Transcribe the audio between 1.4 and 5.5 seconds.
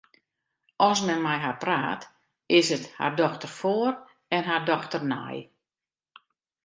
har praat, is it har dochter foar en har dochter nei.